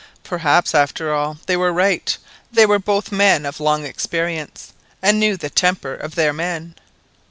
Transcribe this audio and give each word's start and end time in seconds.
Perhaps, 0.23 0.73
after 0.73 1.13
all, 1.13 1.37
they 1.45 1.55
were 1.55 1.71
right; 1.71 2.17
they 2.51 2.65
were 2.65 2.79
both 2.79 3.11
men 3.11 3.45
of 3.45 3.59
long 3.59 3.85
experience, 3.85 4.73
and 4.99 5.19
knew 5.19 5.37
the 5.37 5.47
temper 5.51 5.93
of 5.93 6.15
their 6.15 6.33
men. 6.33 6.73